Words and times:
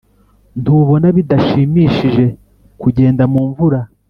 ntubona 0.61 1.07
bidashimishije 1.17 2.25
kugenda 2.81 3.23
mumvura? 3.33 3.79